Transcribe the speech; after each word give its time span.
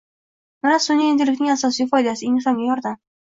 Mana, 0.67 0.77
sunʼiy 0.85 1.09
intellektning 1.15 1.53
asosiy 1.55 1.89
foydasi. 1.93 2.27
Insonga 2.31 2.67
yordam. 2.71 2.99